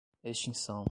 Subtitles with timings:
[0.23, 0.79] extinção